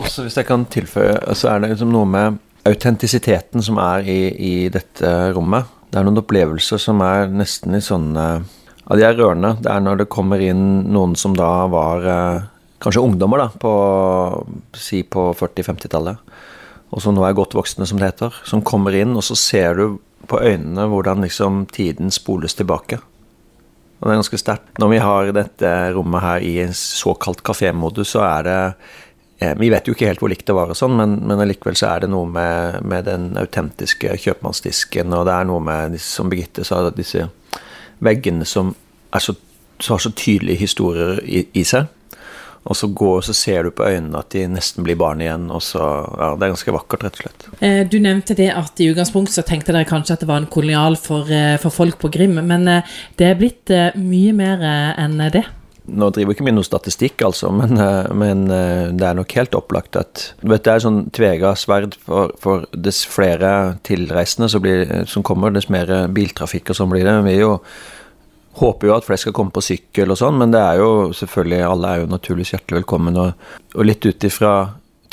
Også 0.00 0.24
hvis 0.24 0.38
jeg 0.40 0.46
kan 0.48 0.64
tilføye, 0.64 1.18
så 1.36 1.50
er 1.52 1.60
det 1.60 1.74
liksom 1.74 1.92
noe 1.92 2.08
med 2.08 2.38
autentisiteten 2.64 3.62
som 3.62 3.78
er 3.82 4.08
i, 4.08 4.20
i, 4.32 4.54
dette 4.72 5.10
rommet. 5.36 5.68
Det 5.90 6.00
er 6.00 6.06
noen 6.06 6.22
opplevelser 6.22 6.80
som 6.80 7.02
er 7.04 7.30
nesten 7.30 7.76
i 7.76 7.82
sånne 7.84 8.26
Ja, 8.84 8.96
de 8.98 9.04
er 9.06 9.16
rørende. 9.16 9.54
Det 9.64 9.70
er 9.72 9.80
når 9.80 10.02
det 10.02 10.12
kommer 10.12 10.42
inn 10.44 10.90
noen 10.92 11.14
som 11.16 11.36
da 11.36 11.66
var 11.72 12.04
eh, 12.04 12.42
kanskje 12.84 13.00
ungdommer, 13.00 13.40
da, 13.40 13.46
på 13.48 13.70
si 14.76 15.00
på 15.08 15.30
40-50-tallet, 15.38 16.34
og 16.92 17.00
som 17.00 17.16
nå 17.16 17.24
er 17.24 17.36
godt 17.36 17.56
voksne, 17.56 17.88
som 17.88 18.00
det 18.00 18.10
heter, 18.10 18.36
som 18.44 18.64
kommer 18.66 18.92
inn, 18.96 19.16
og 19.16 19.24
så 19.24 19.38
ser 19.40 19.80
du 19.80 19.86
på 20.28 20.40
øynene 20.40 20.84
hvordan 20.92 21.24
liksom 21.24 21.64
tiden 21.72 22.12
spoles 22.12 22.56
tilbake. 22.58 23.00
Og 24.00 24.04
det 24.04 24.12
er 24.12 24.20
ganske 24.20 24.40
sterkt. 24.42 24.76
Når 24.82 24.92
vi 24.92 25.00
har 25.00 25.32
dette 25.32 25.72
rommet 25.96 26.24
her 26.24 26.44
i 26.44 26.58
en 26.66 26.76
såkalt 26.76 27.40
kafémodus, 27.46 28.12
så 28.12 28.24
er 28.26 28.44
det 28.44 28.60
eh, 28.60 29.00
Vi 29.38 29.68
vet 29.68 29.88
jo 29.88 29.92
ikke 29.96 30.06
helt 30.06 30.20
hvor 30.22 30.30
likt 30.30 30.46
det 30.46 30.54
var, 30.56 30.70
og 30.70 30.78
sånn, 30.78 30.94
men, 30.96 31.16
men 31.26 31.40
allikevel 31.42 31.74
så 31.76 31.88
er 31.90 32.04
det 32.04 32.10
noe 32.12 32.28
med, 32.30 32.78
med 32.86 33.08
den 33.08 33.24
autentiske 33.40 34.14
kjøpmannsdisken, 34.22 35.12
og 35.12 35.26
det 35.26 35.34
er 35.34 35.48
noe 35.48 35.60
med, 35.64 35.96
som 36.00 36.30
Birgitte 36.30 36.64
sa, 36.64 36.78
disse 36.94 37.26
veggene 38.04 38.46
som 38.48 38.72
så, 39.20 39.34
har 39.88 39.98
så 39.98 40.12
tydelige 40.16 40.62
historier 40.62 41.20
i, 41.24 41.44
i 41.52 41.64
seg. 41.66 41.90
Og 42.64 42.76
så, 42.76 42.88
går, 42.88 43.20
så 43.26 43.34
ser 43.36 43.66
du 43.66 43.74
på 43.76 43.84
øynene 43.84 44.22
at 44.22 44.32
de 44.32 44.46
nesten 44.48 44.86
blir 44.86 44.96
barn 44.96 45.20
igjen. 45.20 45.50
og 45.52 45.60
så, 45.62 45.82
ja, 46.16 46.30
Det 46.32 46.46
er 46.46 46.54
ganske 46.54 46.74
vakkert, 46.78 47.04
rett 47.04 47.18
og 47.18 47.26
slett. 47.26 47.48
Eh, 47.60 47.82
du 47.84 47.98
nevnte 48.00 48.36
det 48.38 48.48
at 48.56 48.80
i 48.80 48.88
utgangspunktet 48.88 49.36
så 49.36 49.44
tenkte 49.44 49.74
dere 49.74 49.88
kanskje 49.88 50.16
at 50.16 50.24
det 50.24 50.30
var 50.30 50.40
en 50.40 50.48
kolonial 50.48 50.96
for, 50.96 51.28
eh, 51.28 51.58
for 51.60 51.74
folk 51.74 51.98
på 52.00 52.08
Grim, 52.14 52.40
men 52.40 52.64
eh, 52.68 52.96
det 53.20 53.28
er 53.28 53.36
blitt 53.40 53.74
mye 54.00 54.32
mer 54.32 54.64
enn 54.96 55.20
det? 55.34 55.44
Nå 55.84 56.08
driver 56.16 56.32
ikke 56.32 56.46
vi 56.46 56.54
noe 56.54 56.64
statistikk, 56.64 57.20
altså, 57.26 57.50
men, 57.52 57.76
men, 58.16 58.46
det 58.48 59.04
er 59.04 59.18
nok 59.18 59.34
helt 59.36 59.56
opplagt 59.58 59.98
at 60.00 60.22
vet, 60.40 60.62
Det 60.64 60.72
er 60.72 60.84
sånn 60.84 61.02
tvega 61.12 61.50
sverd. 61.60 61.98
For, 62.06 62.32
for 62.40 62.64
dess 62.72 63.02
flere 63.04 63.50
tilreisende 63.84 64.48
som, 64.48 64.64
blir, 64.64 64.86
som 65.10 65.26
kommer, 65.26 65.52
dess 65.52 65.68
mer 65.68 65.92
biltrafikk 66.14 66.72
og 66.72 66.78
sånn 66.78 66.94
blir 66.94 67.04
det. 67.04 67.18
Vi 67.28 67.36
jo 67.42 67.58
håper 68.58 68.88
jo 68.88 68.94
at 68.94 69.06
flest 69.06 69.26
skal 69.26 69.34
komme 69.36 69.54
på 69.54 69.64
sykkel 69.64 70.14
og 70.14 70.18
sånn, 70.20 70.38
men 70.40 70.54
det 70.54 70.62
er 70.62 70.80
jo 70.82 71.10
selvfølgelig 71.16 71.60
Alle 71.66 71.90
er 71.90 72.02
jo 72.02 72.10
naturligvis 72.12 72.54
hjertelig 72.54 72.80
velkommen. 72.82 73.18
Og, 73.20 73.50
og 73.74 73.88
litt 73.88 74.06
ut 74.06 74.28
ifra 74.28 74.54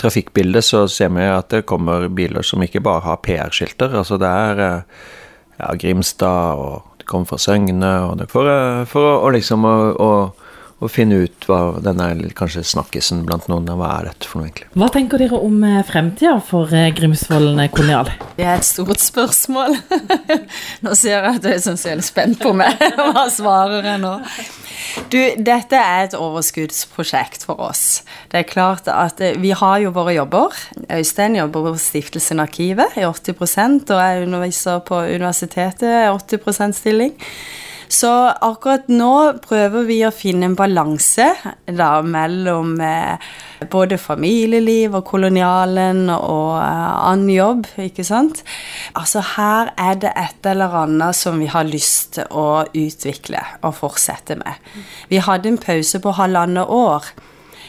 trafikkbildet 0.02 0.66
så 0.66 0.86
ser 0.90 1.12
vi 1.14 1.26
at 1.30 1.50
det 1.54 1.66
kommer 1.70 2.08
biler 2.14 2.46
som 2.46 2.62
ikke 2.64 2.84
bare 2.84 3.06
har 3.06 3.22
PR-skilter. 3.26 3.94
Altså 3.98 4.18
det 4.22 4.30
er 4.30 4.64
eh, 4.66 5.02
ja, 5.60 5.74
Grimstad, 5.82 6.62
og 6.62 7.02
det 7.02 7.10
kommer 7.10 7.30
fra 7.30 7.42
Søgne, 7.42 7.92
og 8.08 8.22
det 8.22 8.30
for, 8.32 8.50
eh, 8.50 8.84
for 8.90 9.10
å, 9.20 9.34
liksom 9.34 9.68
å, 9.68 9.76
å 9.94 10.12
og 10.82 10.90
finne 10.90 11.22
ut 11.26 11.46
hva 11.46 11.78
denne 11.84 12.32
kanskje 12.38 12.64
snakkisen 12.66 13.22
blant 13.28 13.48
noen 13.52 13.70
Hva 13.70 13.92
er 14.00 14.10
dette 14.10 14.30
for 14.30 14.42
noe, 14.42 14.50
egentlig? 14.50 14.70
Hva 14.82 14.90
tenker 14.94 15.22
dere 15.22 15.42
om 15.46 15.62
eh, 15.68 15.82
fremtida 15.88 16.40
for 16.46 16.74
eh, 16.74 16.90
Grimsvollen 16.98 17.62
kolonial? 17.74 18.10
Det 18.38 18.48
er 18.48 18.58
et 18.58 18.68
stort 18.68 19.02
spørsmål. 19.02 19.78
nå 20.86 20.96
ser 20.98 21.20
jeg 21.20 21.36
at 21.36 21.46
du 21.46 21.52
er 21.52 21.62
sånn 21.62 21.80
veldig 21.82 22.08
spent 22.08 22.42
på 22.42 22.56
meg. 22.58 22.82
Hva 22.98 23.28
svarer 23.34 23.94
jeg 23.94 24.02
nå? 24.02 24.16
Du, 25.14 25.20
dette 25.38 25.78
er 25.78 26.08
et 26.08 26.18
overskuddsprosjekt 26.18 27.46
for 27.48 27.62
oss. 27.64 28.02
Det 28.32 28.42
er 28.42 28.50
klart 28.50 28.90
at 28.92 29.22
eh, 29.24 29.38
vi 29.40 29.54
har 29.56 29.80
jo 29.84 29.94
våre 29.96 30.16
jobber. 30.18 30.58
Øystein 30.90 31.38
jobber 31.38 31.70
på 31.70 31.78
Stiftelsen 31.84 32.42
Arkivet 32.44 32.98
i 32.98 33.06
80% 33.06 33.94
og 33.94 34.02
jeg 34.02 34.26
underviser 34.26 34.82
på 34.88 35.04
universitetet 35.14 35.86
i 35.86 36.10
80% 36.10 36.82
stilling. 36.82 37.14
Så 37.92 38.10
akkurat 38.40 38.88
nå 38.88 39.14
prøver 39.44 39.84
vi 39.84 39.98
å 40.08 40.14
finne 40.16 40.48
en 40.48 40.56
balanse 40.56 41.26
da 41.68 41.90
mellom 42.06 42.78
eh, 42.80 43.32
både 43.72 43.98
familieliv 44.00 44.96
og 44.96 45.04
kolonialen 45.10 46.06
og 46.14 46.54
eh, 46.62 46.94
annen 47.10 47.34
jobb, 47.34 47.68
ikke 47.84 48.06
sant. 48.08 48.46
Altså 48.96 49.26
her 49.34 49.74
er 49.76 50.00
det 50.06 50.14
et 50.16 50.50
eller 50.54 50.78
annet 50.86 51.20
som 51.20 51.42
vi 51.44 51.52
har 51.52 51.68
lyst 51.68 52.16
til 52.16 52.32
å 52.32 52.64
utvikle 52.72 53.44
og 53.60 53.76
fortsette 53.82 54.40
med. 54.40 54.72
Vi 55.12 55.20
hadde 55.20 55.52
en 55.52 55.60
pause 55.60 56.00
på 56.00 56.16
halvannet 56.16 56.72
år 56.72 57.12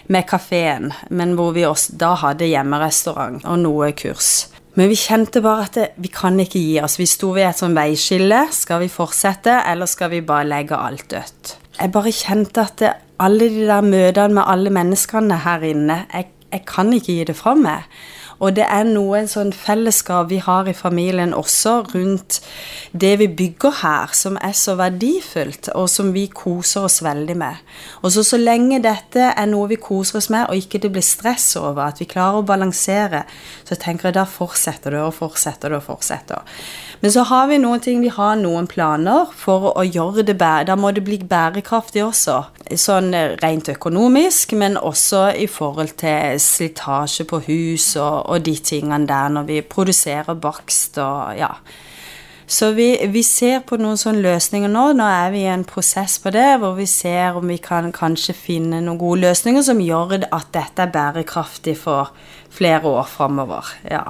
med 0.06 0.28
kafeen, 0.30 0.92
men 1.10 1.34
hvor 1.34 1.50
vi 1.58 1.66
også 1.66 1.98
da 1.98 2.14
hadde 2.22 2.46
hjemmerestaurant 2.46 3.42
og 3.42 3.62
noe 3.66 3.90
kurs. 3.98 4.51
Men 4.78 4.88
vi 4.88 4.96
kjente 4.96 5.42
bare 5.44 5.66
at 5.66 5.74
det, 5.76 5.88
vi 6.00 6.08
kan 6.12 6.38
ikke 6.40 6.60
gi 6.60 6.78
oss. 6.80 6.96
Vi 7.00 7.06
sto 7.08 7.34
ved 7.36 7.50
et 7.50 7.58
sånn 7.60 7.76
veiskille. 7.76 8.46
Skal 8.56 8.80
vi 8.84 8.88
fortsette, 8.92 9.58
eller 9.68 9.90
skal 9.90 10.12
vi 10.14 10.22
bare 10.24 10.48
legge 10.48 10.78
alt 10.78 11.10
dødt? 11.12 11.56
Jeg 11.76 11.92
bare 11.92 12.12
kjente 12.14 12.64
at 12.64 12.78
det, 12.80 12.92
alle 13.22 13.50
de 13.52 13.66
der 13.68 13.84
møtene 13.84 14.38
med 14.38 14.48
alle 14.48 14.72
menneskene 14.72 15.42
her 15.44 15.64
inne, 15.68 16.02
jeg, 16.12 16.30
jeg 16.52 16.64
kan 16.68 16.92
ikke 16.92 17.18
gi 17.18 17.28
det 17.28 17.36
fra 17.36 17.54
meg. 17.58 17.84
Og 18.42 18.56
det 18.56 18.64
er 18.66 18.87
noe 18.88 19.22
sånn 19.30 19.52
fellesskap 19.54 20.28
vi 20.32 20.40
har 20.42 20.66
i 20.66 20.75
familien 20.75 21.34
også 21.37 21.76
rundt 21.92 22.40
det 22.92 23.14
vi 23.20 23.28
bygger 23.30 23.76
her, 23.82 24.14
som 24.18 24.38
er 24.42 24.56
så 24.58 24.75
verdifullt, 24.80 25.70
og 25.78 25.87
som 25.90 26.11
vi 26.14 26.26
koser 26.26 26.88
oss 26.88 27.00
veldig 27.06 27.37
med. 27.38 27.61
Og 28.02 28.11
så, 28.14 28.25
så 28.26 28.40
lenge 28.40 28.82
dette 28.82 29.30
er 29.30 29.50
noe 29.50 29.70
vi 29.70 29.78
koser 29.80 30.18
oss 30.18 30.30
med, 30.34 30.49
og 30.49 30.58
ikke 30.58 30.82
det 30.82 30.90
blir 30.92 31.06
stress 31.06 31.52
over, 31.61 31.84
at 31.87 32.02
vi 32.02 32.11
klarer 32.11 32.42
å 32.42 32.46
balansere, 32.46 33.22
så 33.68 33.78
tenker 33.78 34.11
jeg 34.11 34.18
da 34.18 34.26
fortsetter 34.28 34.96
det 34.96 35.04
og 35.06 35.14
fortsetter 35.20 35.70
det 35.70 35.78
og 35.78 35.87
fortsetter. 35.87 36.42
Men 37.02 37.14
så 37.14 37.25
har 37.26 37.49
vi 37.50 37.58
noen 37.62 37.82
ting, 37.82 38.02
vi 38.02 38.12
har 38.14 38.37
noen 38.38 38.68
planer 38.70 39.30
for 39.38 39.72
å 39.72 39.82
gjøre 39.87 40.22
det 40.26 40.37
bære. 40.38 40.68
Da 40.70 40.76
må 40.78 40.92
det 40.94 41.02
bli 41.06 41.18
bærekraftig 41.18 42.04
også. 42.04 42.37
Sånn 42.78 43.12
rent 43.42 43.68
økonomisk, 43.72 44.54
men 44.58 44.76
også 44.76 45.28
i 45.38 45.46
forhold 45.50 45.94
til 46.00 46.40
slitasje 46.40 47.26
på 47.28 47.42
hus 47.46 47.94
og, 48.00 48.28
og 48.32 48.44
de 48.46 48.56
tingene 48.56 49.08
der 49.08 49.32
når 49.32 49.48
vi 49.48 49.62
produserer 49.62 50.38
bakst 50.38 51.00
og 51.02 51.34
ja. 51.38 51.54
Så 52.52 52.72
vi, 52.76 53.06
vi, 53.08 53.22
ser 53.24 53.62
på 53.64 53.78
noen 53.80 53.96
sånne 53.96 54.20
løsninger 54.26 54.68
nå. 54.68 54.82
Nå 54.98 55.06
er 55.08 55.30
vi 55.32 55.44
i 55.46 55.48
en 55.48 55.64
prosess 55.64 56.18
på 56.20 56.32
det, 56.34 56.58
hvor 56.60 56.74
vi 56.76 56.84
ser 56.90 57.38
om 57.38 57.48
vi 57.48 57.56
kan 57.62 57.88
kanskje 57.96 58.34
finne 58.36 58.82
noen 58.82 59.00
gode 59.00 59.22
løsninger 59.22 59.64
som 59.64 59.80
gjør 59.80 60.18
at 60.26 60.50
dette 60.52 60.84
er 60.84 60.92
bærekraftig 60.92 61.78
for 61.80 62.12
flere 62.52 62.84
år 62.90 63.08
framover. 63.08 63.72
Ja. 63.88 64.04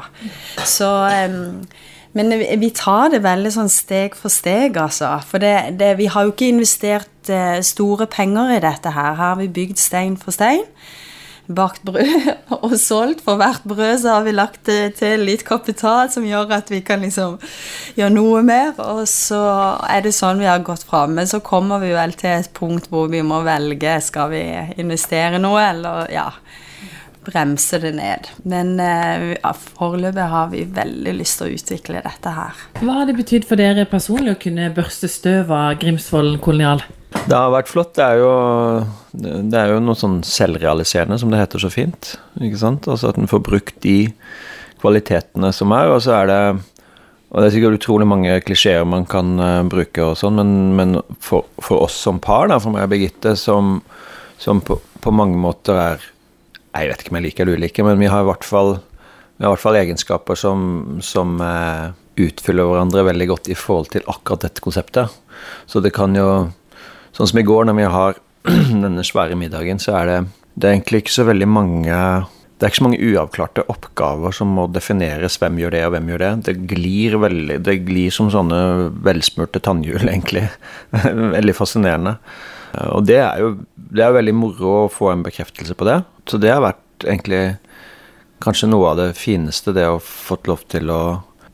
Så 0.66 0.90
um, 1.30 1.62
men 2.12 2.32
vi 2.60 2.68
tar 2.76 3.12
det 3.12 3.22
veldig 3.24 3.52
sånn 3.54 3.70
steg 3.72 4.16
for 4.18 4.32
steg, 4.32 4.76
altså. 4.76 5.14
For 5.24 5.40
det, 5.40 5.78
det, 5.80 5.94
vi 6.00 6.10
har 6.12 6.26
jo 6.26 6.34
ikke 6.34 6.50
investert 6.52 7.30
eh, 7.32 7.62
store 7.64 8.08
penger 8.12 8.58
i 8.58 8.64
dette 8.64 8.92
her. 8.92 9.14
Her 9.16 9.32
har 9.32 9.38
vi 9.40 9.48
bygd 9.48 9.80
stein 9.80 10.18
for 10.20 10.36
stein. 10.36 10.66
Bakt 11.48 11.80
brød 11.88 12.28
og 12.58 12.74
solgt. 12.76 13.22
For 13.24 13.40
hvert 13.40 13.64
brød 13.64 14.02
så 14.04 14.18
har 14.18 14.26
vi 14.26 14.34
lagt 14.36 14.68
til 14.68 15.24
litt 15.24 15.46
kapital 15.48 16.12
som 16.12 16.26
gjør 16.28 16.52
at 16.58 16.68
vi 16.72 16.82
kan 16.84 17.00
liksom 17.00 17.38
gjøre 17.96 18.12
noe 18.12 18.42
mer. 18.44 18.74
Og 18.84 19.06
så 19.08 19.40
er 19.88 20.04
det 20.04 20.12
sånn 20.16 20.44
vi 20.44 20.50
har 20.50 20.60
gått 20.66 20.84
fram. 20.88 21.16
Men 21.16 21.30
så 21.30 21.40
kommer 21.40 21.80
vi 21.80 21.94
vel 21.96 22.12
til 22.12 22.36
et 22.36 22.52
punkt 22.52 22.92
hvor 22.92 23.08
vi 23.12 23.24
må 23.24 23.40
velge. 23.48 23.96
Skal 24.04 24.36
vi 24.36 24.44
investere 24.84 25.40
noe, 25.40 25.64
eller 25.72 26.12
ja 26.12 26.28
bremse 27.26 27.78
det 27.82 27.92
ned. 27.96 28.30
Men 28.48 28.74
uh, 28.80 29.52
foreløpig 29.78 30.30
har 30.32 30.50
vi 30.52 30.64
veldig 30.76 31.14
lyst 31.18 31.40
til 31.40 31.48
å 31.50 31.58
utvikle 31.58 32.02
dette 32.04 32.32
her. 32.34 32.64
Hva 32.80 32.98
har 33.00 33.08
det 33.08 33.18
betydd 33.18 33.46
for 33.48 33.60
dere 33.60 33.86
personlig 33.90 34.36
å 34.36 34.42
kunne 34.42 34.72
børste 34.74 35.10
støv 35.10 35.52
av 35.54 35.78
Grimsvollen 35.82 36.40
kolonial? 36.42 36.84
Det 37.12 37.36
har 37.36 37.52
vært 37.52 37.70
flott. 37.70 37.94
Det 37.98 38.04
er 38.06 38.22
jo, 38.22 38.32
det 39.12 39.58
er 39.58 39.74
jo 39.74 39.82
noe 39.84 39.98
sånn 39.98 40.20
selvrealiserende, 40.26 41.20
som 41.20 41.32
det 41.32 41.42
heter 41.42 41.62
så 41.62 41.70
fint. 41.72 42.14
ikke 42.40 42.60
sant? 42.60 42.88
Altså 42.88 43.12
At 43.12 43.20
en 43.20 43.30
får 43.30 43.44
brukt 43.44 43.80
de 43.84 43.98
kvalitetene 44.82 45.52
som 45.54 45.74
er, 45.76 45.92
og 45.92 46.02
så 46.04 46.22
er 46.22 46.30
det 46.30 46.42
og 47.32 47.40
Det 47.40 47.46
er 47.46 47.52
sikkert 47.54 47.78
utrolig 47.78 48.04
mange 48.04 48.32
klisjeer 48.44 48.82
man 48.84 49.06
kan 49.08 49.38
uh, 49.40 49.62
bruke, 49.64 50.04
og 50.04 50.18
sånn, 50.20 50.36
men, 50.36 50.50
men 50.76 50.98
for, 51.16 51.46
for, 51.64 51.86
oss 51.86 51.94
som 51.96 52.18
par, 52.20 52.50
da, 52.50 52.58
for 52.60 52.74
meg 52.74 52.84
og 52.84 52.90
Birgitte, 52.92 53.32
som, 53.40 53.78
som 54.36 54.60
på, 54.60 54.76
på 55.00 55.14
mange 55.16 55.40
måter 55.40 55.80
er 55.80 56.04
jeg 56.72 56.88
vet 56.88 57.02
ikke 57.02 57.12
om 57.12 57.18
jeg 57.20 57.26
liker 57.28 57.44
eller 57.44 57.60
uliker, 57.60 57.86
men 57.86 58.00
vi 58.00 58.10
har 58.10 58.24
i 58.24 58.28
hvert 58.28 58.46
fall, 58.46 58.76
i 59.38 59.44
hvert 59.44 59.62
fall 59.62 59.78
egenskaper 59.80 60.38
som, 60.38 60.66
som 61.04 61.36
uh, 61.44 61.92
utfyller 62.20 62.68
hverandre 62.68 63.06
veldig 63.10 63.28
godt 63.32 63.50
i 63.52 63.58
forhold 63.58 63.92
til 63.92 64.06
akkurat 64.08 64.46
dette 64.46 64.64
konseptet. 64.64 65.12
Så 65.66 65.84
det 65.84 65.94
kan 65.96 66.16
jo 66.18 66.50
Sånn 67.12 67.28
som 67.28 67.38
i 67.42 67.44
går, 67.44 67.66
når 67.68 67.74
vi 67.76 67.88
har 67.92 68.14
denne 68.86 69.02
svære 69.04 69.36
middagen, 69.36 69.76
så 69.76 69.98
er 69.98 70.06
det, 70.08 70.14
det 70.56 70.64
er 70.64 70.78
egentlig 70.78 71.02
ikke 71.02 71.12
så 71.12 71.26
veldig 71.28 71.48
mange 71.52 71.98
det 72.62 72.68
er 72.68 72.70
ikke 72.70 72.78
så 72.78 72.84
mange 72.86 73.02
uavklarte 73.10 73.62
oppgaver 73.68 74.32
som 74.32 74.52
må 74.54 74.64
defineres 74.70 75.34
hvem 75.42 75.56
gjør 75.58 75.74
det 75.74 75.80
og 75.82 75.92
hvem 75.96 76.10
gjør 76.12 76.20
det. 76.22 76.28
Det 76.46 76.52
glir, 76.70 77.16
veldig, 77.18 77.56
det 77.66 77.74
glir 77.84 78.14
som 78.14 78.28
sånne 78.30 78.60
velsmurte 79.02 79.58
tannhjul, 79.66 80.06
egentlig. 80.12 80.44
veldig 80.94 81.56
fascinerende. 81.58 82.14
Og 82.94 83.02
det 83.04 83.18
er 83.18 83.42
jo 83.42 83.50
det 83.92 84.04
er 84.06 84.14
veldig 84.14 84.34
moro 84.38 84.76
å 84.84 84.92
få 84.94 85.10
en 85.10 85.24
bekreftelse 85.26 85.74
på 85.76 85.88
det. 85.90 85.98
Så 86.28 86.38
det 86.42 86.52
har 86.52 86.62
vært 86.64 87.06
egentlig 87.06 87.42
kanskje 88.42 88.70
noe 88.70 88.92
av 88.92 88.98
det 88.98 89.10
fineste, 89.18 89.74
det 89.74 89.86
å 89.88 90.00
fått 90.02 90.48
lov 90.50 90.64
til 90.72 90.90
å, 90.92 91.02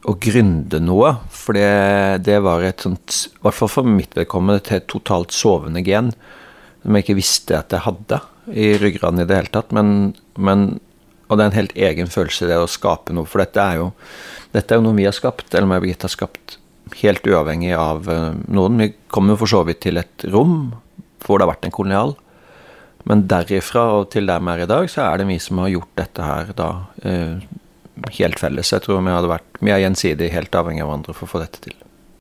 å 0.08 0.14
gründe 0.20 0.80
noe. 0.82 1.14
For 1.32 1.56
det, 1.56 2.24
det, 2.28 2.38
var 2.44 2.64
et 2.64 2.84
sånt, 2.84 3.24
i 3.28 3.42
hvert 3.44 3.58
fall 3.58 3.72
for 3.72 3.88
mitt 3.88 4.16
vedkommende, 4.16 4.62
et 4.62 4.72
helt 4.74 4.88
totalt 4.90 5.34
sovende 5.36 5.84
gen. 5.86 6.12
Som 6.82 6.96
jeg 6.96 7.06
ikke 7.06 7.18
visste 7.18 7.58
at 7.58 7.74
jeg 7.74 7.84
hadde 7.84 8.20
i 8.48 8.70
ryggraden 8.80 9.22
i 9.22 9.28
det 9.28 9.40
hele 9.42 9.52
tatt. 9.52 9.74
Men, 9.76 10.14
men, 10.40 10.68
og 11.28 11.36
det 11.36 11.44
er 11.44 11.50
en 11.50 11.58
helt 11.58 11.76
egen 11.90 12.12
følelse, 12.12 12.48
det 12.48 12.60
å 12.60 12.70
skape 12.70 13.16
noe. 13.16 13.28
For 13.28 13.44
dette 13.44 13.64
er 13.64 13.82
jo, 13.82 13.90
dette 14.54 14.74
er 14.74 14.80
jo 14.80 14.88
noe 14.88 14.98
vi 14.98 15.08
har 15.08 15.16
skapt, 15.16 15.50
eller 15.52 15.68
meg 15.68 15.82
og 15.82 15.88
Birgitte 15.88 16.08
har 16.08 16.16
skapt, 16.16 16.58
helt 17.02 17.26
uavhengig 17.28 17.74
av 17.76 18.06
uh, 18.08 18.30
noen. 18.48 18.80
Vi 18.80 18.92
kommer 19.12 19.34
jo 19.34 19.42
for 19.42 19.52
så 19.52 19.60
vidt 19.68 19.82
til 19.84 20.00
et 20.00 20.24
rom 20.32 20.70
hvor 21.24 21.36
det 21.36 21.44
har 21.44 21.50
vært 21.50 21.66
en 21.68 21.74
kolonial. 21.74 22.14
Men 23.08 23.24
derifra 23.30 23.86
og 23.96 24.10
til 24.12 24.28
der 24.28 24.42
vi 24.44 24.52
er 24.52 24.64
i 24.64 24.68
dag, 24.68 24.90
så 24.92 25.06
er 25.06 25.20
det 25.20 25.28
vi 25.30 25.38
som 25.40 25.62
har 25.62 25.72
gjort 25.72 25.94
dette 25.96 26.24
her 26.28 26.52
da 26.56 26.68
eh, 27.08 27.46
helt 28.18 28.40
felles. 28.40 28.72
Jeg 28.74 28.84
tror 28.84 29.00
vi 29.00 29.14
hadde 29.14 29.30
vært 29.32 29.62
Vi 29.64 29.72
er 29.74 29.84
gjensidig 29.86 30.32
helt 30.34 30.54
avhengig 30.54 30.84
av 30.84 30.92
hverandre 30.92 31.16
for 31.16 31.26
å 31.26 31.32
få 31.32 31.40
dette 31.42 31.62
til. 31.64 31.76